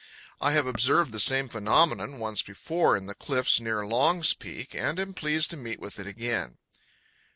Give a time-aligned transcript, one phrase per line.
[0.39, 4.99] I have observed the same phenomenon once before in the cliffs near Long's Peak, and
[4.99, 6.57] am pleased to meet with it again.